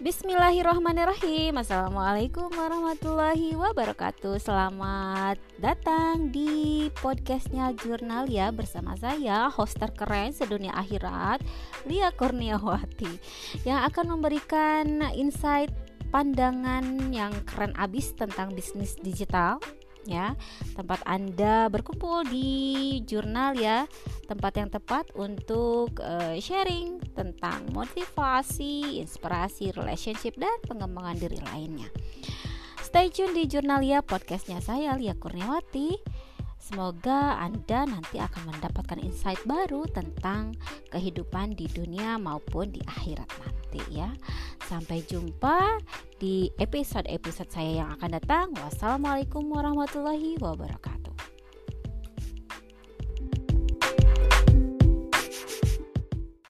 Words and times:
Bismillahirrahmanirrahim. 0.00 1.60
Assalamualaikum 1.60 2.48
warahmatullahi 2.56 3.52
wabarakatuh. 3.52 4.40
Selamat 4.40 5.36
datang 5.60 6.32
di 6.32 6.88
podcastnya 7.04 7.76
Jurnal 7.76 8.24
ya 8.32 8.48
Bersama 8.48 8.96
saya 8.96 9.52
host 9.52 9.76
terkeren 9.76 10.32
sedunia 10.32 10.72
akhirat 10.72 11.44
Lia 11.84 12.16
Kurniawati 12.16 13.12
Yang 13.68 13.80
akan 13.92 14.06
memberikan 14.16 15.04
insight 15.12 15.68
pandangan 16.08 17.12
yang 17.12 17.36
keren 17.44 17.76
abis 17.76 18.16
tentang 18.16 18.56
bisnis 18.56 18.96
digital 19.04 19.60
ya. 20.08 20.32
Tempat 20.80 21.04
Anda 21.04 21.68
berkumpul 21.68 22.24
di 22.24 23.04
jurnal 23.04 23.52
ya 23.60 23.84
tempat 24.30 24.52
yang 24.54 24.70
tepat 24.70 25.10
untuk 25.18 25.98
uh, 25.98 26.38
sharing 26.38 27.02
tentang 27.18 27.66
motivasi, 27.74 29.02
inspirasi, 29.02 29.74
relationship 29.74 30.38
dan 30.38 30.54
pengembangan 30.70 31.18
diri 31.18 31.42
lainnya. 31.50 31.90
Stay 32.78 33.10
tune 33.10 33.34
di 33.34 33.50
jurnal 33.50 33.82
ya 33.82 33.98
podcastnya 34.06 34.62
saya 34.62 34.94
Lia 34.94 35.18
Kurniawati. 35.18 35.98
Semoga 36.60 37.42
Anda 37.42 37.82
nanti 37.82 38.22
akan 38.22 38.54
mendapatkan 38.54 39.02
insight 39.02 39.42
baru 39.42 39.90
tentang 39.90 40.54
kehidupan 40.94 41.58
di 41.58 41.66
dunia 41.66 42.14
maupun 42.14 42.70
di 42.70 42.78
akhirat 42.86 43.26
nanti 43.42 43.82
ya. 43.90 44.14
Sampai 44.70 45.02
jumpa 45.02 45.82
di 46.22 46.46
episode-episode 46.62 47.50
saya 47.50 47.82
yang 47.82 47.90
akan 47.98 48.10
datang. 48.22 48.46
Wassalamualaikum 48.54 49.42
warahmatullahi 49.50 50.38
wabarakatuh. 50.38 50.89